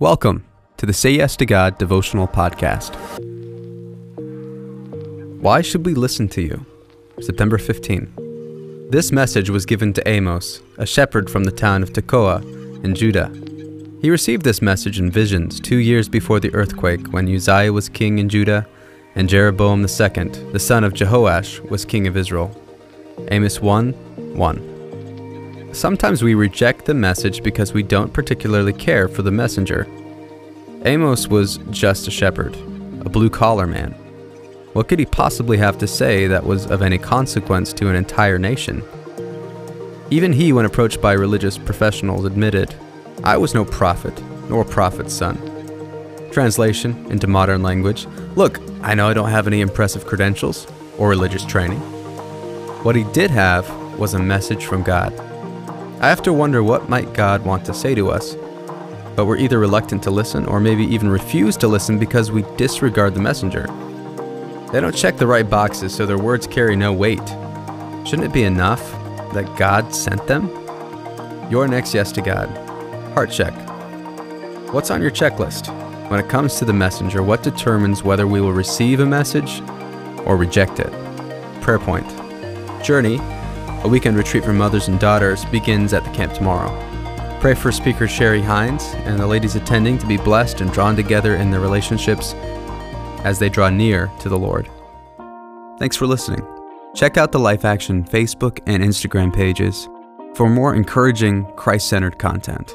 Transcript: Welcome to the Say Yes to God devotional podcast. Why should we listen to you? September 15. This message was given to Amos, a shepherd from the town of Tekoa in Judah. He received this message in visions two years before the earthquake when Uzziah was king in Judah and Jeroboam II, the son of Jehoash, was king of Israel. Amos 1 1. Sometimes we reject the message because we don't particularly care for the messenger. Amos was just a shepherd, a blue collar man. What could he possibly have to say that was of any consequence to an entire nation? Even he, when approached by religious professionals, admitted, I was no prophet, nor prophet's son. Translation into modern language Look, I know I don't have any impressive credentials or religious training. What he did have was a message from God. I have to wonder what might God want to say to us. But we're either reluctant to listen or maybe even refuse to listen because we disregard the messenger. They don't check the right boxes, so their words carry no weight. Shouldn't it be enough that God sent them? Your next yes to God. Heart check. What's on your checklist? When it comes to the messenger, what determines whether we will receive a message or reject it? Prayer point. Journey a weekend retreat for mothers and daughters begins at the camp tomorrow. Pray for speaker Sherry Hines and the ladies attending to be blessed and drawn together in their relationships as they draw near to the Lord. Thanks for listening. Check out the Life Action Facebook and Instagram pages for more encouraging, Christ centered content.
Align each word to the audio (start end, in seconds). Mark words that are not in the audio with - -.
Welcome 0.00 0.44
to 0.76 0.86
the 0.86 0.92
Say 0.92 1.10
Yes 1.10 1.34
to 1.38 1.44
God 1.44 1.76
devotional 1.76 2.28
podcast. 2.28 2.94
Why 5.40 5.60
should 5.60 5.84
we 5.84 5.94
listen 5.94 6.28
to 6.28 6.40
you? 6.40 6.64
September 7.20 7.58
15. 7.58 8.90
This 8.90 9.10
message 9.10 9.50
was 9.50 9.66
given 9.66 9.92
to 9.94 10.08
Amos, 10.08 10.60
a 10.76 10.86
shepherd 10.86 11.28
from 11.28 11.42
the 11.42 11.50
town 11.50 11.82
of 11.82 11.92
Tekoa 11.92 12.44
in 12.84 12.94
Judah. 12.94 13.28
He 14.00 14.08
received 14.08 14.44
this 14.44 14.62
message 14.62 15.00
in 15.00 15.10
visions 15.10 15.58
two 15.58 15.78
years 15.78 16.08
before 16.08 16.38
the 16.38 16.54
earthquake 16.54 17.08
when 17.08 17.26
Uzziah 17.26 17.72
was 17.72 17.88
king 17.88 18.20
in 18.20 18.28
Judah 18.28 18.68
and 19.16 19.28
Jeroboam 19.28 19.80
II, 19.80 20.28
the 20.52 20.60
son 20.60 20.84
of 20.84 20.92
Jehoash, 20.92 21.58
was 21.70 21.84
king 21.84 22.06
of 22.06 22.16
Israel. 22.16 22.56
Amos 23.32 23.60
1 23.60 23.92
1. 24.36 24.77
Sometimes 25.72 26.22
we 26.22 26.34
reject 26.34 26.86
the 26.86 26.94
message 26.94 27.42
because 27.42 27.74
we 27.74 27.82
don't 27.82 28.12
particularly 28.12 28.72
care 28.72 29.06
for 29.06 29.22
the 29.22 29.30
messenger. 29.30 29.86
Amos 30.84 31.28
was 31.28 31.58
just 31.70 32.08
a 32.08 32.10
shepherd, 32.10 32.54
a 33.04 33.08
blue 33.10 33.28
collar 33.28 33.66
man. 33.66 33.92
What 34.72 34.88
could 34.88 34.98
he 34.98 35.04
possibly 35.04 35.58
have 35.58 35.76
to 35.78 35.86
say 35.86 36.26
that 36.26 36.44
was 36.44 36.70
of 36.70 36.80
any 36.80 36.96
consequence 36.96 37.72
to 37.74 37.88
an 37.90 37.96
entire 37.96 38.38
nation? 38.38 38.82
Even 40.10 40.32
he, 40.32 40.54
when 40.54 40.64
approached 40.64 41.02
by 41.02 41.12
religious 41.12 41.58
professionals, 41.58 42.24
admitted, 42.24 42.74
I 43.22 43.36
was 43.36 43.54
no 43.54 43.64
prophet, 43.64 44.22
nor 44.48 44.64
prophet's 44.64 45.12
son. 45.12 45.36
Translation 46.32 47.10
into 47.10 47.26
modern 47.26 47.62
language 47.62 48.06
Look, 48.36 48.60
I 48.82 48.94
know 48.94 49.08
I 49.08 49.14
don't 49.14 49.30
have 49.30 49.46
any 49.46 49.60
impressive 49.60 50.06
credentials 50.06 50.66
or 50.96 51.08
religious 51.10 51.44
training. 51.44 51.80
What 52.84 52.96
he 52.96 53.04
did 53.12 53.30
have 53.30 53.68
was 53.98 54.14
a 54.14 54.18
message 54.18 54.64
from 54.64 54.82
God. 54.82 55.12
I 56.00 56.08
have 56.08 56.22
to 56.22 56.32
wonder 56.32 56.62
what 56.62 56.88
might 56.88 57.12
God 57.12 57.44
want 57.44 57.64
to 57.64 57.74
say 57.74 57.96
to 57.96 58.08
us. 58.10 58.36
But 59.16 59.26
we're 59.26 59.36
either 59.38 59.58
reluctant 59.58 60.00
to 60.04 60.12
listen 60.12 60.46
or 60.46 60.60
maybe 60.60 60.84
even 60.84 61.08
refuse 61.08 61.56
to 61.56 61.66
listen 61.66 61.98
because 61.98 62.30
we 62.30 62.44
disregard 62.56 63.14
the 63.14 63.20
messenger. 63.20 63.66
They 64.70 64.80
don't 64.80 64.94
check 64.94 65.16
the 65.16 65.26
right 65.26 65.48
boxes, 65.48 65.92
so 65.92 66.06
their 66.06 66.16
words 66.16 66.46
carry 66.46 66.76
no 66.76 66.92
weight. 66.92 67.26
Shouldn't 68.06 68.28
it 68.28 68.32
be 68.32 68.44
enough 68.44 68.92
that 69.32 69.52
God 69.58 69.92
sent 69.92 70.24
them? 70.28 70.48
Your 71.50 71.66
next 71.66 71.92
yes 71.92 72.12
to 72.12 72.22
God. 72.22 72.46
Heart 73.14 73.32
check. 73.32 73.54
What's 74.72 74.92
on 74.92 75.02
your 75.02 75.10
checklist? 75.10 75.66
When 76.10 76.20
it 76.20 76.28
comes 76.28 76.58
to 76.58 76.64
the 76.64 76.72
messenger, 76.72 77.24
what 77.24 77.42
determines 77.42 78.04
whether 78.04 78.28
we 78.28 78.40
will 78.40 78.52
receive 78.52 79.00
a 79.00 79.06
message 79.06 79.62
or 80.24 80.36
reject 80.36 80.78
it? 80.78 80.92
Prayer 81.60 81.80
point. 81.80 82.06
Journey 82.84 83.18
a 83.84 83.88
weekend 83.88 84.16
retreat 84.16 84.44
for 84.44 84.52
mothers 84.52 84.88
and 84.88 84.98
daughters 84.98 85.44
begins 85.46 85.92
at 85.92 86.04
the 86.04 86.10
camp 86.10 86.32
tomorrow. 86.32 86.70
Pray 87.40 87.54
for 87.54 87.70
speaker 87.70 88.08
Sherry 88.08 88.42
Hines 88.42 88.94
and 89.04 89.18
the 89.18 89.26
ladies 89.26 89.54
attending 89.54 89.98
to 89.98 90.06
be 90.06 90.16
blessed 90.16 90.60
and 90.60 90.72
drawn 90.72 90.96
together 90.96 91.36
in 91.36 91.50
their 91.50 91.60
relationships 91.60 92.34
as 93.24 93.38
they 93.38 93.48
draw 93.48 93.70
near 93.70 94.10
to 94.20 94.28
the 94.28 94.38
Lord. 94.38 94.68
Thanks 95.78 95.96
for 95.96 96.06
listening. 96.06 96.44
Check 96.94 97.16
out 97.16 97.30
the 97.30 97.38
Life 97.38 97.64
Action 97.64 98.02
Facebook 98.02 98.60
and 98.66 98.82
Instagram 98.82 99.32
pages 99.32 99.88
for 100.34 100.48
more 100.48 100.74
encouraging, 100.74 101.44
Christ 101.56 101.88
centered 101.88 102.18
content. 102.18 102.74